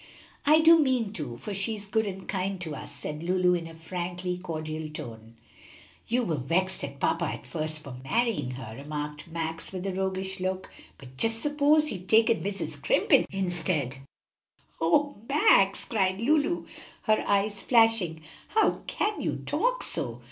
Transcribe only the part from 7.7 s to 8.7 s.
for marrying